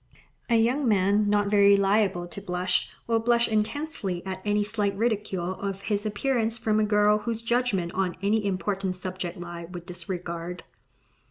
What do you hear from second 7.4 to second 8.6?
judgment on any